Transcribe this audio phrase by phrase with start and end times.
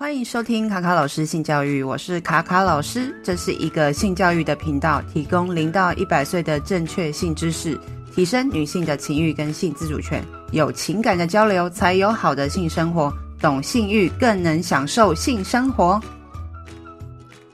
[0.00, 7.78] 欢迎收听卡卡老师性教育，我是卡卡老师，这是一个性教育的频道，提供零到一百岁的正确性知识，
[8.10, 16.00] 提升女性的情欲跟性自主权，有情感的交流才有好的性生活，懂性欲更能享受性生活。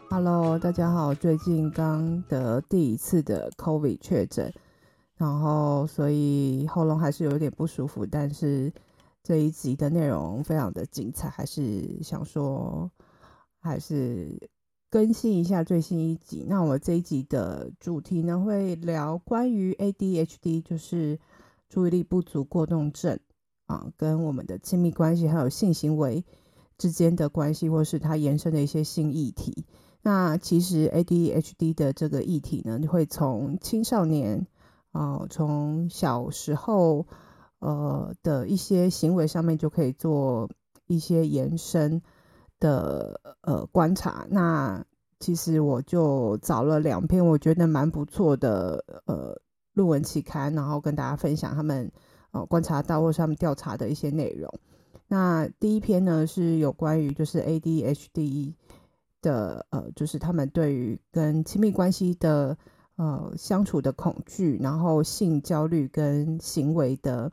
[0.09, 4.55] Hello，大家好，最近刚得第一次的 COVID 确诊，
[5.17, 8.73] 然后所以喉咙还是有点不舒服，但是。
[9.27, 12.89] 这一集的内容非常的精彩，还是想说，
[13.59, 14.49] 还是
[14.89, 16.47] 更新一下最新一集。
[16.47, 21.19] 那我这一集的主题呢，会聊关于 ADHD，就是
[21.69, 23.19] 注意力不足过动症
[23.67, 26.25] 啊，跟我们的亲密关系还有性行为
[26.79, 29.67] 之间的关系，或是它延伸的一些新议题。
[30.03, 34.47] 那其实 ADHD 的这个议题呢，会从青少年
[34.93, 37.09] 啊，从小时候。
[37.67, 40.49] 呃的一些行为上面就可以做
[40.87, 42.01] 一些延伸
[42.61, 44.25] 的呃观察。
[44.31, 44.85] 那
[45.19, 49.37] 其实我就找了两篇我觉得蛮不错的呃
[49.73, 51.91] 论文期刊，然后跟大家分享他们
[52.31, 54.49] 呃观察到或是他们调查的一些内容。
[55.09, 58.55] 那第一篇呢是有关于就是 ADHD
[59.23, 62.57] 的呃，就是他们对于跟亲密关系的
[62.95, 67.33] 呃相处的恐惧，然后性焦虑跟行为的。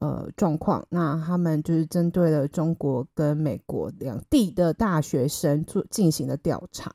[0.00, 6.92] 呃，状况，那他们就是针对了中国跟美国两地的大学生做进行了调查。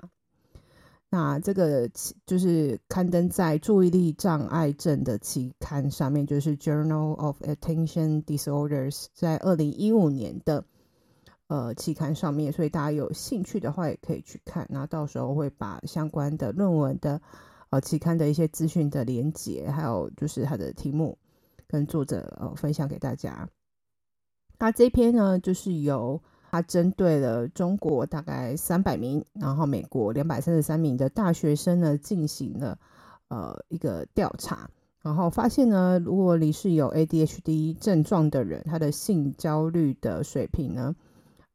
[1.09, 1.89] 那这个
[2.25, 10.63] 就是刊登在注意力障碍症的期刊上面，就是 Journal of Attention Disorders，在二零一五年的
[11.47, 14.65] 呃期刊上面，所以大家有兴趣的话也可以去看。
[14.71, 17.21] 那到时候会把相关的论文的
[17.69, 21.17] 呃期刊的一些资讯的连接，还有就是它的题目。
[21.73, 23.49] 跟作者呃分享给大家。
[24.59, 26.21] 那这篇呢，就是由
[26.51, 32.77] 他针对了中国大概三百名，然后美国两百三十三名的大学生呢进行了
[33.29, 34.69] 呃一个调查，
[35.01, 40.95] 然后发现呢，如果你是有 ADHD 症状的人，他的性焦虑的水平呢，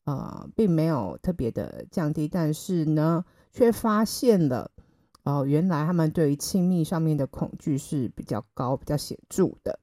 [0.05, 4.73] 呃，并没有特别的降低，但是呢，却发现了
[5.25, 9.79] 哦、原来他们对于亲密上面的恐惧是比较高、比较显著的。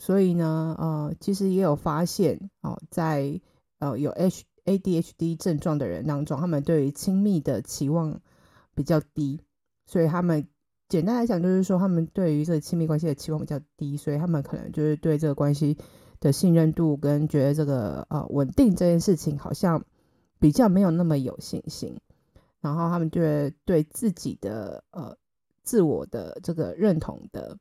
[0.00, 3.38] 所以呢，呃，其实也有发现哦，在
[3.80, 8.18] 呃有 H ADHD 症状的人当中，他们对于亲密的期望
[8.74, 9.42] 比较低，
[9.84, 10.48] 所以他们
[10.88, 15.76] 简单来讲就是说，他们对于这个亲密关系的期望比较低，所以他们可能就是对这个关系
[16.18, 19.84] 的信任度跟觉得这个呃稳定这件事情好像
[20.38, 22.00] 比较没有那么有信心，
[22.62, 23.20] 然后他们就
[23.66, 25.14] 对自己的呃
[25.62, 27.58] 自我的这个认同的。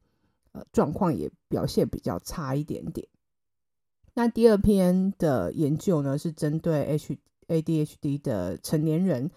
[0.52, 3.08] 呃，状况也表现比较差一点点。
[4.14, 7.18] 那第二篇的研究呢，是针对 H
[7.48, 9.32] ADHD 的成年人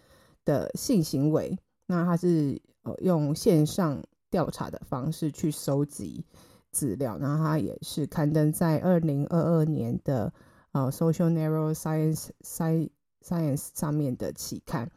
[0.44, 1.58] 的性行为。
[1.86, 6.24] 那它是呃用线上调查的方式去收集
[6.70, 10.32] 资料，然后它也是刊登在二零二二年的
[10.72, 14.90] 呃 Social Neuroscience Science 上面的期刊。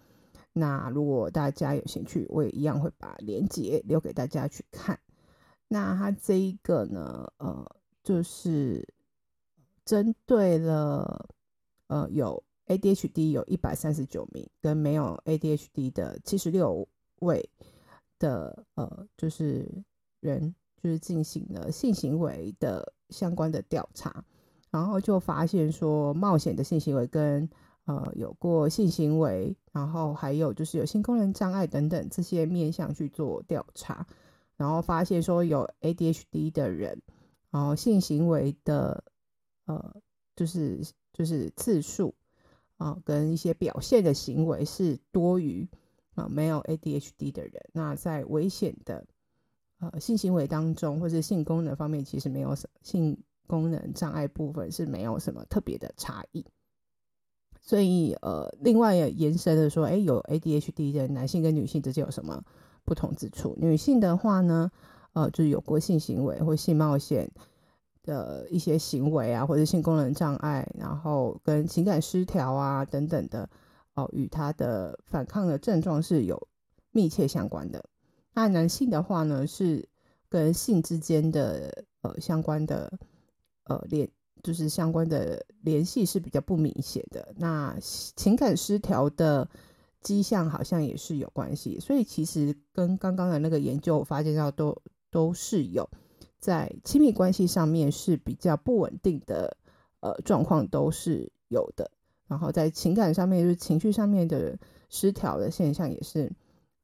[0.54, 4.98] 那如果大家有兴趣，我也一样会把链接留给大家去看。
[5.68, 8.88] 那它这一个呢，呃，就是
[9.84, 11.28] 针对了
[11.88, 16.88] 呃有 ADHD 有一百三十九名，跟没有 ADHD 的七十六
[17.20, 17.50] 位
[18.20, 19.68] 的呃就是
[20.20, 24.24] 人，就是进行了性行为的相关的调查，
[24.70, 27.50] 然后就发现说冒险的性行为跟
[27.86, 34.06] 呃有过性行为，然后还有就是有性功能障碍等等这些面向去做调查。
[34.58, 37.02] 然后发现说有 ADHD 的人，
[37.52, 39.04] 然后性行为的
[39.66, 39.96] 呃，
[40.36, 40.80] 就是
[41.14, 42.14] 就是次数
[42.78, 45.68] 啊，跟一些表现的行为是多于
[46.14, 47.54] 啊没有 ADHD 的人。
[47.74, 49.06] 那在危险的
[49.80, 53.18] 呃性行为当中，或是性功能方面，其实没有什性
[53.48, 56.46] 功能障碍部分是没有什么特别的差异。
[57.62, 62.44] 所以呃，另外也延伸的说，哎，有 ADHD 的男性跟女性之间有什么？
[62.86, 64.72] 不同之处，女性的话呢，
[65.14, 67.28] 呃，就是有过性行为或性冒险
[68.04, 73.50] 的一些行为啊，或者性功能障碍，然后跟情感失调啊等等的，
[73.96, 76.48] 哦、与他的反抗的症状是有
[76.92, 77.84] 密切相关的。
[78.34, 79.90] 那男性的话呢，是
[80.30, 82.92] 跟性之间的呃相关的
[83.64, 84.08] 呃联，
[84.44, 87.34] 就是相关的联系是比较不明显的。
[87.36, 89.50] 那情感失调的。
[90.06, 94.78] 迹象好像也是有关系，所以其实跟刚刚的那个研究我发现到都
[95.10, 95.90] 都是有
[96.38, 99.58] 在亲密关系上面是比较不稳定的
[100.02, 101.90] 呃状况都是有的。
[102.28, 104.58] 然后在情感上面，就是情绪上面的
[104.90, 106.32] 失调的现象，也是，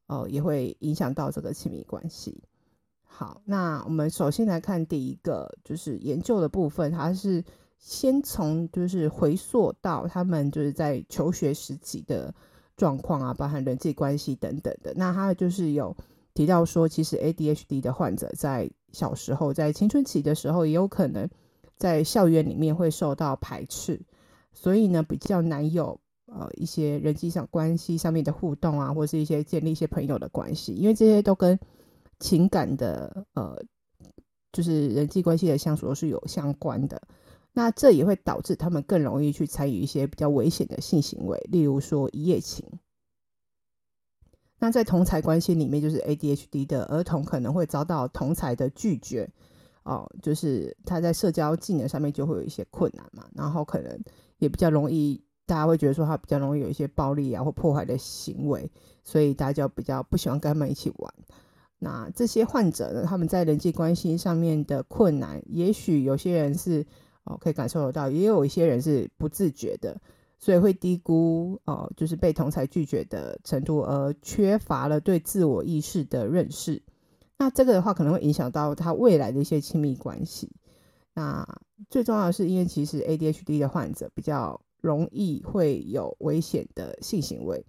[0.08, 2.44] 呃，也会影响到这个亲密关系。
[3.04, 7.44] 好，那我们首先来看第一个，就是研究的部分，它是
[7.80, 12.34] 先从就是回溯到他们就是在求学时期的
[12.82, 14.92] 状况啊，包含人际关系等等的。
[14.96, 15.96] 那他就是有
[16.34, 21.30] 提到说，其实 ADHD 的患者在小时候，在青春期的时候，也有可能
[21.78, 24.02] 在校园里面会受到排斥。
[24.52, 31.60] 所以呢，比较难有呃一些人际上关系上面的互动啊，或是一些建立一些朋友的关系，因为这些都跟
[32.20, 33.64] 情感的呃，
[34.52, 37.00] 就是人际关系的相处都是有相关的。
[37.54, 42.66] 那这也会导致他们更容易去参与一些比较危险的性行为，例如说一夜情。
[44.60, 49.30] 那在同才关系里面，就是 ADHD 的儿童可能会遭到同才的拒绝。
[49.84, 54.00] 哦，就是他在社交技能上面就会有一些困难嘛，然后可能
[54.38, 58.70] 也比较容易，大家会觉得说他比较容易有一些暴力啊或破坏的行为，
[59.04, 61.14] 所以大家就比较不喜欢跟他们一起玩。
[61.80, 66.86] 那这些患者呢，他们在人际关系上面的困难，也许有些人是
[67.32, 70.02] 哦可以感受得到，也有一些人是不自觉的，
[70.40, 76.82] 所以会低估哦，就是被同才拒绝的程度，而缺乏了对自我意识的认识。
[77.38, 80.52] 那这个的话，可能会影响到他未来的一些亲密关系。
[81.14, 87.66] 那最重要的是，因为其实 ADHD 的患者比较容易会有危险的性行为，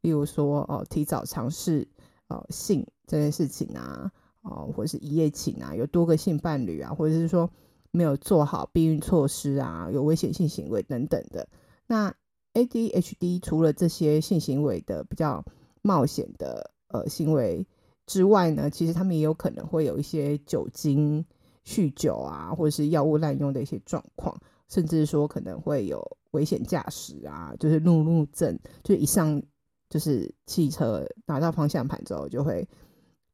[0.00, 1.88] 例如说哦，提早尝试
[2.28, 4.10] 哦性这件事情啊，
[4.42, 7.48] 哦，或者是一夜情啊，有多个性伴侣啊，或者是说
[7.92, 11.48] 没有做好避孕措施啊，有危险性行为等等的。
[11.86, 12.12] 那
[12.54, 15.44] ADHD 除了这些性行为的比较
[15.82, 17.64] 冒险的呃行为。
[18.04, 21.24] 之外呢，其实他们也有可能会有一些酒精
[21.64, 24.36] 酗酒啊，或者是药物滥用的一些状况，
[24.68, 29.40] 甚至说可能会有危险驾驶啊，就是路怒症，就一上
[29.88, 32.68] 就是汽车拿到方向盘之后，就会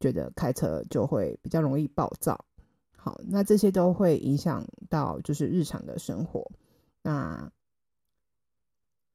[0.01, 2.45] 觉得开车就会比较容易暴躁。
[2.99, 6.51] 好，那这些都会影响到就是日常的生活。
[7.03, 7.51] 那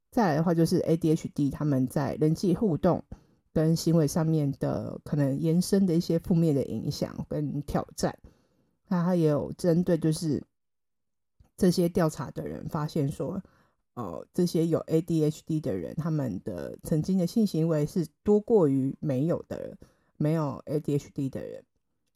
[0.09, 3.03] 再来的话，就是 ADHD 他们在人际互动。
[3.56, 8.18] 跟行为上面的可能延伸的一些负面的影响跟挑战，
[8.88, 10.44] 那他也有针对就是
[11.56, 13.39] 这些调查的人发现说，
[13.94, 19.77] 哦，这些有 ADHD 的人，他们的曾经的性行为是多过于没有的
[20.18, 21.63] 没有 ADHD 的人，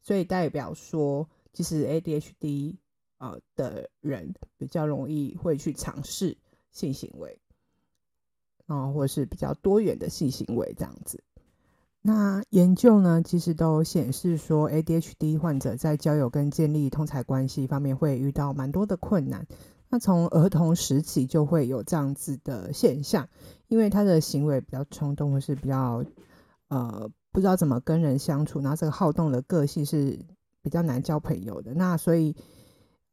[0.00, 2.76] 所以代表说，其实 ADHD
[3.18, 6.38] 呃的人比较容易会去尝试
[6.70, 7.40] 性行为，
[8.66, 11.24] 啊，或是比较多元的性行为这样子。
[12.00, 19.48] 那研究呢，其实都显示说，ADHD 患者在交友跟建立同侪关系方面会遇到蛮多的困难。
[19.88, 23.28] 那从儿童时期就会有这样子的现象，
[23.66, 26.04] 因为他的行为比较冲动，或是比较
[26.68, 30.24] 呃不知道怎么跟人相处，然后这个好动的个性是
[30.62, 31.74] 比较难交朋友的。
[31.74, 32.34] 那所以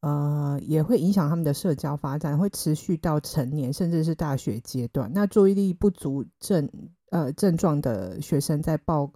[0.01, 5.12] 呃也会影响他们的社交发展，会持续到成年，甚至是大学阶段。
[5.13, 6.69] 那注意力不足症。
[7.12, 9.09] 呃，症状的学生在报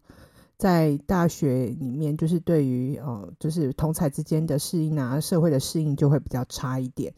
[0.57, 7.13] 在大学里面，就是对于呃，就是同才之间的适应啊，社会的适应就会比较差一点。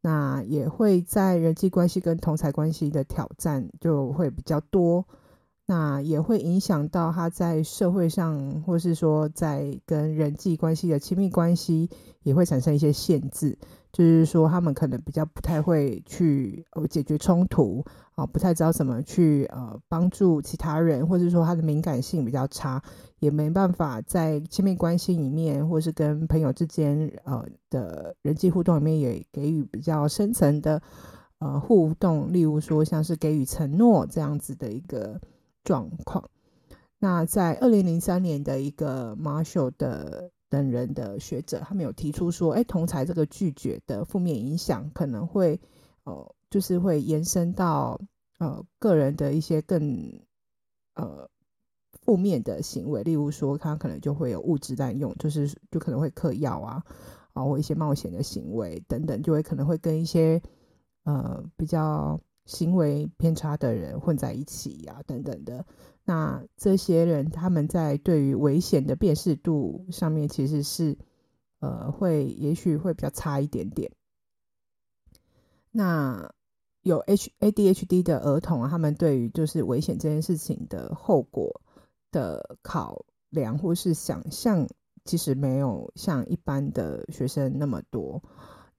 [0.00, 5.04] 那也会在人际关系跟同才关系的挑战就会比较多。
[5.72, 11.88] 那也会影响到他在社会上，或是说在跟人际关系的亲密关系，
[12.24, 13.56] 也会产生一些限制。
[13.90, 17.82] 就是说，他们可能比较不太会去解决冲突
[18.16, 22.82] 啊，不太知道怎么去呃帮助其他人，或者说他的敏感性比较差，
[23.20, 30.82] 也没办法在亲密关系里面，或是跟朋友之间呃的人际互动里面，也给予比较深层的
[31.38, 35.18] 呃互动，例如说像是给予承诺这样子的一个
[35.64, 36.28] 状况。
[36.98, 40.30] 那在二零零三年的一个马修的。
[40.52, 45.58] 等人的学者，他们有提出说，哎，同才这个拒绝的负面影响可能会，
[46.04, 47.98] 呃，就是会延伸到
[48.38, 50.20] 呃个人的一些更
[50.92, 51.26] 呃
[52.02, 56.84] 负面的行为，例如说，他可能就会有物质滥用，就是就可能会嗑药啊，
[57.32, 60.42] 啊，或一些冒险的行为等等，就会可能会跟一些
[61.04, 65.64] 呃比较行为偏差的人混在一起呀，等等的。
[66.04, 70.98] 那这些人他们在对于危险的辨识度上面，其实是
[71.60, 73.92] 呃会也许会比较差一点点。
[75.70, 76.34] 那
[76.82, 81.62] 有 H ADHD 的儿童啊，他们对于就是危险这件事情的后果
[82.10, 84.66] 的考量或是想象，
[85.04, 88.20] 其实没有像一般的学生那么多。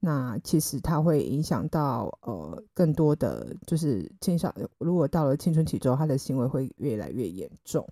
[0.06, 7.88] 那其实它会影响到呃更多的就是青少，如果到了青春期之后，他的行为会越来越严重。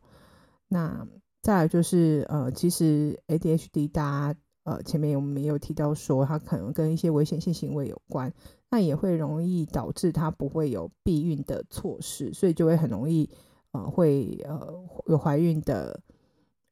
[0.68, 1.08] 那
[1.40, 4.02] 再来就是呃，其实 ADHD 大
[4.34, 8.30] 家呃前面我们也有提到说，它可能跟一些危险性行为有关，
[8.70, 13.26] 那也会容易导致他不会有避孕的措施，所以就会很容易
[13.70, 14.68] 呃会呃
[15.06, 15.98] 有怀孕的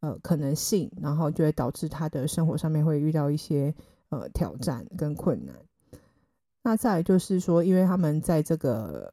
[0.01, 3.75] 呃可能性，然后就会导致他的生活上面会遇到一些
[4.11, 5.57] 呃挑战跟困难。
[6.63, 9.13] 那再来就是说，因为他们在这个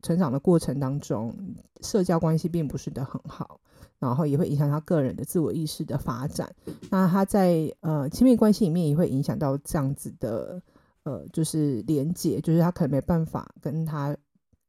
[0.00, 1.34] 成长的过程当中，
[1.82, 3.60] 社交关系并不是的很好。
[3.98, 6.54] 然后也会影响他个人的自我意识的发展。
[6.90, 10.62] 那他在呃亲密关系里面也会影响到这样子的
[11.04, 14.14] 呃，就是连接，就是他可能没办法跟他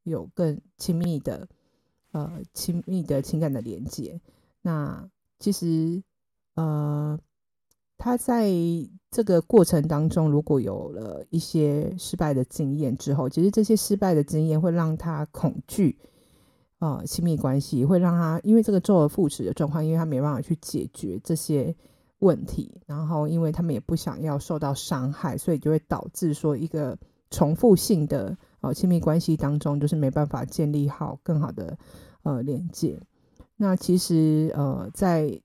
[0.04, 1.46] 有更亲密的
[2.14, 4.18] 呃亲密的情感的连接。
[4.62, 5.06] 那
[5.40, 6.02] 其实
[6.56, 7.20] 呃
[7.98, 8.50] 他在
[9.10, 15.98] 这个过程当中，如果有了一些失败的经验之后，其实这些失败的经验会让他恐惧。
[16.80, 21.76] 呃，亲密关系会让他因为这个周而复始的状况，因为他没办法去解决这些
[22.20, 26.96] 问题，然后因为他们也不想要受到伤害，所以就会导致说一个
[27.32, 31.76] 重复性的呃亲密关系当中，就是没办法建立好更好的
[32.22, 33.02] 呃连接。
[33.56, 35.42] 那其实呃，在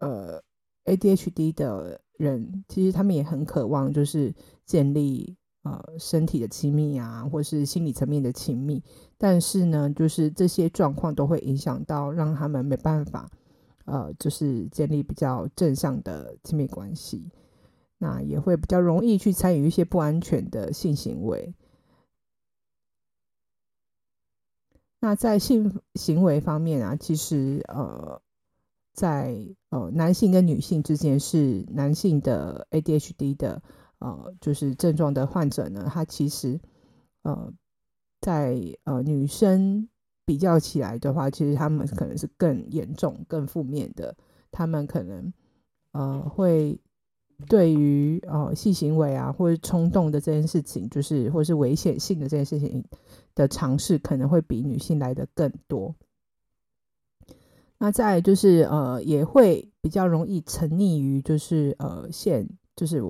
[0.00, 0.42] 呃
[0.86, 5.36] ADHD 的人，其实他们也很渴望就是建立。
[5.62, 8.80] 呃，身体的亲密啊，或是心理层面的亲密，
[9.18, 13.28] 但是呢，就是这些状况都会影响到，让他们没办法，
[13.84, 17.28] 呃，就是建立比较正向的亲密关系，
[17.98, 21.52] 那也会比较容易去参与一些不安全的性行为。
[25.00, 28.22] 那在性行为方面啊，其实呃，
[28.96, 29.36] 在
[29.68, 33.62] 呃男性跟女性之间，是男性的 ADHD 的。
[33.98, 36.60] 呃，就是症状的患者呢，他其实，
[37.22, 37.50] 呃，
[38.20, 39.88] 在呃女生
[40.26, 44.14] 比较起来的话，其实他们可能是更严重、更负面的。
[44.52, 45.32] 他们可能
[45.92, 46.78] 呃会
[47.48, 52.84] 对于呃性行为啊，或者冲动的这件事情，就是或是危险性的这件事情
[53.34, 55.94] 的尝试，可能会比女性来的更多。
[57.78, 63.02] 那再就是呃，也会比较容易沉溺于就是呃现就是。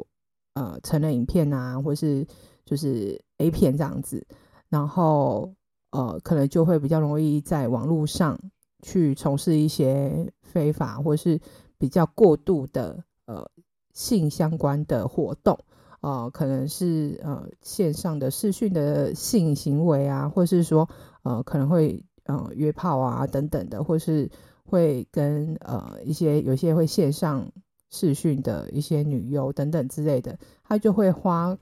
[0.59, 2.27] 呃，成人影片啊，或是
[2.65, 4.27] 就是 A 片这样子，
[4.71, 5.53] 然后
[5.91, 8.41] 呃，可能就会比较容易在网络上
[8.81, 11.39] 去从事一些非法或是
[11.77, 13.47] 比较过度的呃
[13.93, 15.59] 性相关的活动，
[16.01, 20.89] 呃，可能是呃线上的视讯的性行为啊，或是说
[21.23, 24.31] 呃可能会呃约炮啊等等的，或是
[24.67, 27.51] 会跟呃一些有些会线上。
[27.89, 31.57] 视讯的一些女优等等之类的，他就会花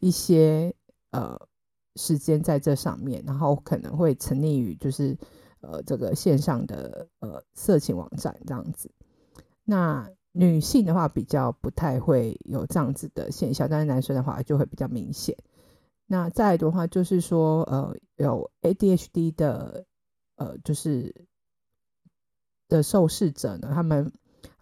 [0.00, 0.74] 一些
[1.12, 1.38] 呃
[1.94, 5.16] 时间在这上面，然后可能会沉溺于就是
[5.60, 8.90] 呃这个线上的呃色情网站这样子。
[9.64, 15.34] 那女性的话比较不太会有这样子的现象，但是男生的话就会比较明显。
[16.06, 19.86] 那再的话就是说呃有 ADHD 的
[20.36, 21.14] 呃就是
[22.72, 24.12] 的受试者呢，他们。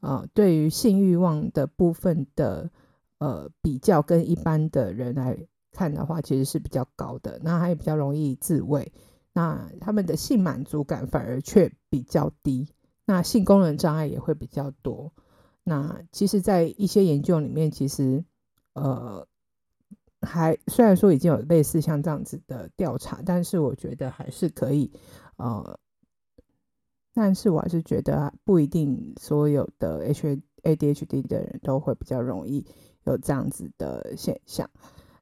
[0.02, 2.71] 呃，对于性欲望的部分的
[3.19, 5.37] 呃比较，跟一般的人来
[5.73, 7.38] 看的话，其实是比较高的。
[7.43, 8.90] 那还比较容易自慰，
[9.35, 12.67] 那他们的性满足感反而却比较低。
[13.05, 15.12] 那性功能障碍也会比较多。
[15.64, 18.25] 那其实，在一些研究里面，其实
[18.73, 19.26] 呃
[20.23, 24.90] 还虽然说已经有类似像这样子的调查，但是我觉得还是可以
[25.37, 25.79] 呃。
[27.23, 32.65] 但是我还是觉得不一定所有的 H ADHD 的人都会比较容易
[33.05, 34.71] 有这样子的现象。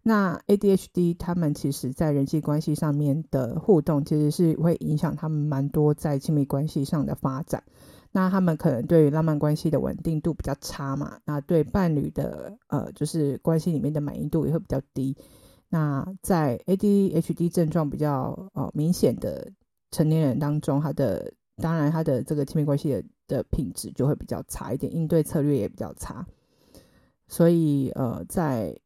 [0.05, 7.65] 那 ADHD 他们其实在人际关系上面的互动，其实是会影响他们蛮多在亲密关系上的发展。
[8.13, 15.17] 那他们可能对于浪漫关系的稳定度比较差嘛，那对伴侣的呃就是关系里面的满意度也会比较低。
[15.69, 19.51] 那在 ADHD 症状比较呃明显的
[19.91, 26.25] 成年人当中，他的当然，他的这个亲密关系的的品质就会比较差一点，应对策略也比较差。
[27.27, 28.79] 所以，呃，在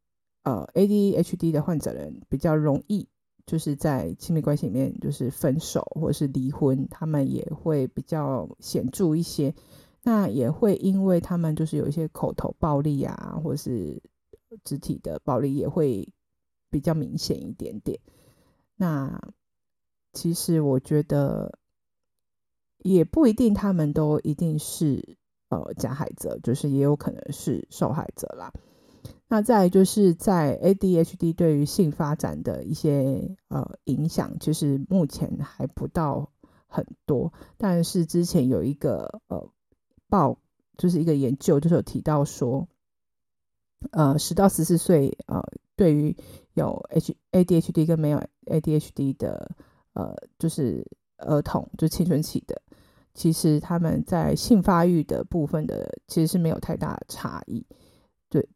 [0.43, 3.07] 呃 ADHD 的患者人比较容易，
[3.45, 9.55] 就是在亲密关系里面就是分手或是离婚，他们也会比较显著一些。
[10.03, 14.03] 那也会因为他们就是有一些口头暴力啊，或是
[14.65, 16.09] 肢体的暴力也会
[16.71, 18.01] 比较明显一点点。
[18.77, 19.21] 那
[20.15, 21.59] 其实我觉得。
[22.83, 25.17] 也不一定，他们都一定是
[25.49, 28.53] 呃加害者，就是也有可能是受害者啦。
[29.29, 36.31] 那再就是在 ADHD 对于性发展的一些呃影响，其实目前还不到
[36.67, 37.33] 很多。
[37.57, 39.49] 但是之前有一个呃
[40.09, 40.37] 报，
[40.77, 42.69] 就是一个研究，就是有提到说，
[43.93, 45.43] 呃，十到十四岁呃，
[45.77, 46.15] 对于
[46.53, 49.51] 有 H ADHD 跟没有 ADHD 的
[49.95, 50.87] 呃，就是
[51.17, 52.61] 儿童，就青春期的，
[53.15, 57.67] 其实他们在性发育的部分的其实是没有太大的差异。
[58.29, 58.49] 对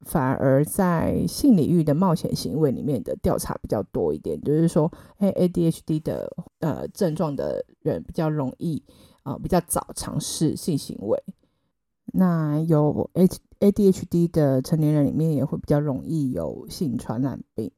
[0.00, 8.82] 反而在性领域的冒险行为里面的调查比较多一点，就是说，哎，ADHD 的呃症状的人比较容易
[9.22, 11.22] 啊、比较早尝试性行为。
[12.12, 13.10] 那有
[13.60, 17.70] ADHD 的成年人里面也会比较容易有性传染病，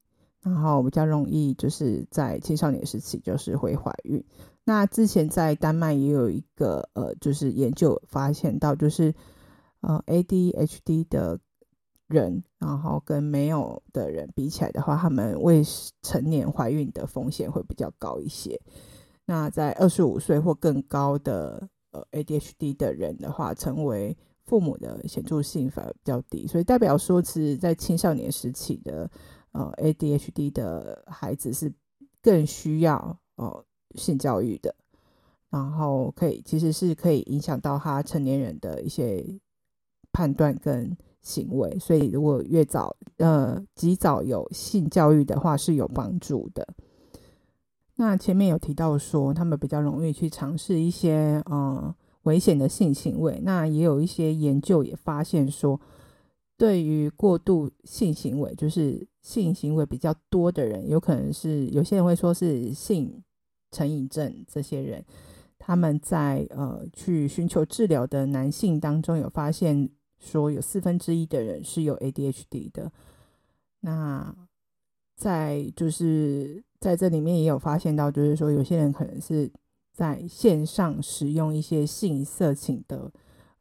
[0.43, 4.25] 然后比较容易就是在青少年时期就是会怀孕。
[4.65, 9.15] 那之前在丹麦也有一个呃就是研究发现到，就是
[9.81, 11.39] 呃 ADHD 的。
[12.09, 15.63] 人，然后跟没有的人比起来的话，他们未
[16.03, 18.61] 成年怀孕的风险会比较高一些。
[19.25, 24.15] 那在二十五岁或更高的呃 ADHD 的人的话，成为
[24.45, 26.47] 父母的显著性反而比较低。
[26.47, 29.11] 所以代表说，其实在青少年时期的
[29.53, 31.73] 呃 ADHD 的孩子是
[32.21, 33.65] 更需要呃
[33.97, 34.75] 性教育的，
[35.51, 39.25] 然后可以其实是可以影响到他成年人的一些
[40.13, 40.97] 判断跟。
[41.25, 46.67] 行为，所以如果越早，呃，及早有性教育的话是有帮助的。
[47.95, 51.95] 那前面有提到说，他们比较容易去尝试一些呃
[52.25, 53.41] 危险的性行为。
[53.45, 55.81] 那也有一些研究也发现说，
[56.57, 63.23] 对于过度性行为，就是性行为比较多的人，有可能是有些人会说是性
[63.73, 65.05] 成瘾症，这些人
[65.59, 69.91] 他们在呃去寻求治疗的男性当中有发现。
[70.25, 72.93] 说有四分之一的人是有 ADHD 的，
[73.81, 74.33] 那
[75.17, 79.51] 在就是在这里面也有发现到，就是说有些人可能是
[79.93, 83.11] 在线上使用一些性色情的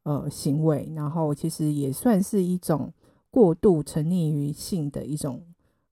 [0.04, 2.94] 呃行为，然后其实也算是一种
[3.32, 5.44] 过度沉溺于性的一种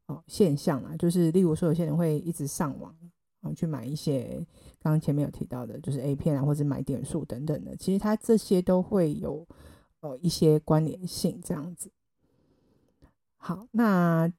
[0.06, 0.96] 呃现象啊。
[0.96, 2.96] 就是例如说，有些人会一直上网
[3.42, 4.46] 啊去买一些
[4.82, 9.48] 刚刚前面有提到的，就是 A 片啊，或者买点数等等的，其实它这些都会有。
[10.02, 11.92] 呃，一些关联性这样子。
[13.36, 14.32] 好，那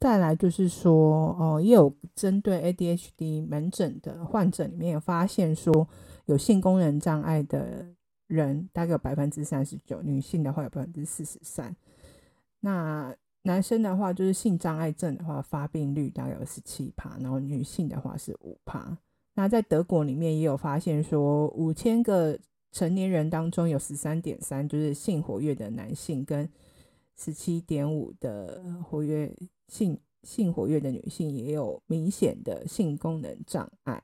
[0.00, 5.86] 再来就是说，哦，也有针对 ADHD 门诊的患者里面有发现说，
[6.24, 7.86] 有性功能障碍的
[8.26, 11.76] 人大概有百分之三十九，女性的话有百分之四十三。
[12.58, 13.14] 那
[13.46, 18.98] 男生的话，就是性障碍症的话，发病率大概有十七趴，然后女性的话是五趴。
[19.34, 22.38] 那在德国里面也有发现说，五千个。
[22.72, 26.46] 成年人当中有十三点三，就是性活跃的男性，跟
[27.16, 29.34] 十七点五的活跃
[29.68, 34.02] 性性活跃的女性，也有明显的性功能障碍。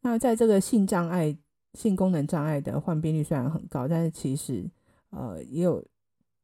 [0.00, 1.38] 那在这个性障碍、
[1.74, 4.68] 性功能障碍的患病率虽然很高，但是其实
[5.10, 5.84] 呃也有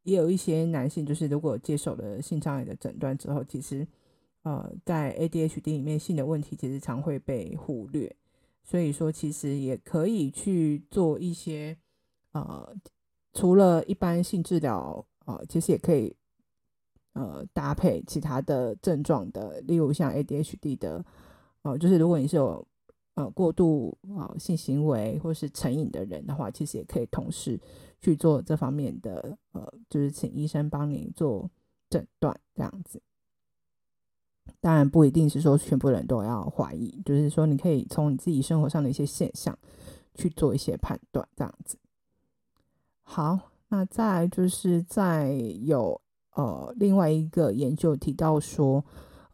[0.03, 3.87] 也有一些男性，就是如果接受了性障碍的诊断之后，其实
[4.43, 8.15] 呃在 ADHD 里面性的问题其实常会被忽略。
[8.65, 11.77] 所以说，其实也可以去做一些，
[12.31, 12.73] 呃，
[13.33, 16.15] 除了一般性治疗，呃，其实也可以，
[17.15, 21.05] 呃，搭配其他的症状的，例如像 ADHD 的，
[21.63, 22.65] 呃，就是如果你是有，
[23.15, 27.61] 呃，过度啊、性行为或是成瘾的人的话，其实也可以同时
[28.01, 31.51] 去做这方面的，呃，就是请医生帮你做
[31.91, 33.03] 诊断这样子。
[34.61, 39.57] 当然不一定是说全部人都要怀疑，就是说你可以从你自己生活上的一些现象
[40.15, 41.79] 去做一些判断，这样子。
[43.03, 46.01] 好，那再来就是在有
[46.35, 48.85] 呃另外一个研究提到说，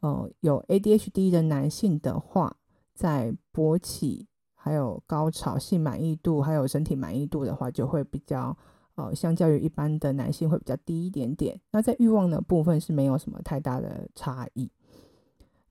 [0.01, 2.57] 呃有 ADHD 的男性的话，
[2.99, 8.57] 在勃起、还有高潮、性满意度、还有身体满意度的话，就会比较
[8.97, 11.61] 呃相较于一般的男性会比较低一点点。
[11.71, 14.69] 那在欲望的部分是没有什么太大的差异。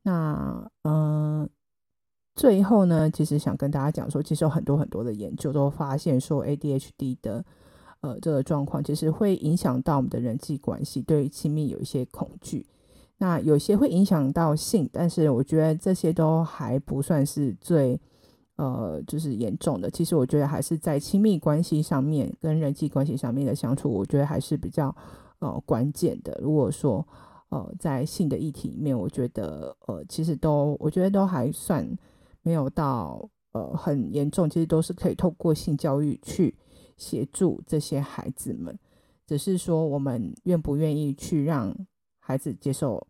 [0.03, 1.49] 那嗯、
[2.33, 7.43] 最后呢，其实想跟大家讲说，其实有很多很多的研究都发现说，ADHD 的
[7.99, 12.65] 呃这个状况其实会影响到我们的人际关系，对于亲密有一些恐惧。
[13.17, 17.99] 那有些会影响到性，但是我觉得这些都还不算是最
[18.57, 19.89] 呃就是严重的。
[19.89, 24.95] 其实我觉得还是在亲密关系上面跟人际关系上面的相处，我觉得还是比较
[25.39, 26.37] 呃关键的。
[26.41, 27.05] 如果说
[27.49, 31.87] 呃，在性的议题里面，我觉得呃，其实都我觉得都还算
[32.41, 36.53] 没有到呃很严重，其实都是可以透过性教育去
[36.97, 38.77] 协助这些孩子们。
[39.25, 41.73] 只是说我们愿不愿意去让
[42.27, 43.07] 孩子接受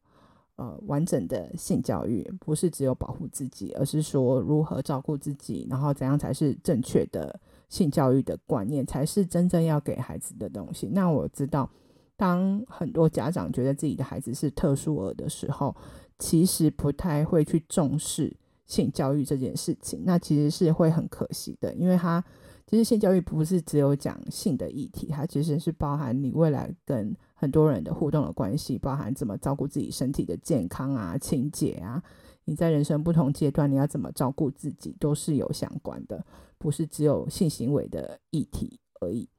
[0.58, 10.88] 呃完整的性教育，不是只有保护自己，而是说如何照顾自己，然后怎样才是正确的性教育的观念，才是真正要给孩子的东西。
[10.94, 11.68] 那我知道，
[12.16, 15.76] 当很多家长觉得自己的孩子是特殊儿的时候，
[16.20, 18.32] 其实不太会去重视
[18.68, 22.24] 性教育这件事情，那其实是会很可惜的，因为他。
[22.70, 32.04] 其实性教育不是只有讲性的议题，它其实是包含你未来跟很多人的互动的关系，包含怎么照顾自己身体的健康啊、清洁啊，
[32.46, 36.26] 你在人生不同阶段你要怎么照顾自己，都是有相关的，
[36.58, 39.30] 不是只有性行为的议题而已。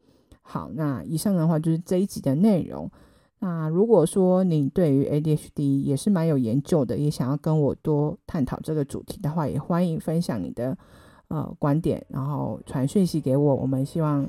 [0.43, 2.91] 好，那以上的话就是这一集的内容。
[3.41, 10.79] 那如果说你对于 ADHD 也是蛮有研究的，也想要跟我多探讨这个主题的话，也欢迎分享你的。
[11.31, 13.55] 呃，观点，然后传讯息给我。
[13.55, 14.27] 我们希望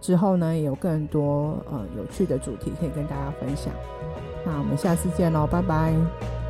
[0.00, 3.72] 之后呢，也有更多呃有趣的主题可以跟大家分享。
[4.44, 6.45] 那我们下次见喽，拜拜。